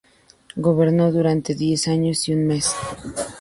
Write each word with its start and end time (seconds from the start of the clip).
Gobernó 0.57 1.11
durante 1.11 1.53
diez 1.53 1.87
años 1.87 2.27
y 2.27 2.33
un 2.33 2.47
mes. 2.47 2.73